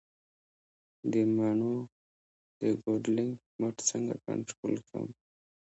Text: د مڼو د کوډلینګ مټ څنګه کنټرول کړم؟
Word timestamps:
د 1.11 1.13
مڼو 1.35 1.75
د 2.59 2.61
کوډلینګ 2.81 3.33
مټ 3.59 3.75
څنګه 3.89 4.15
کنټرول 4.25 4.75
کړم؟ 4.87 5.07